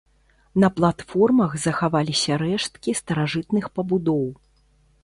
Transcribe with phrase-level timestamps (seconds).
[0.63, 4.27] На платформах захаваліся рэшткі старажытных пабудоў.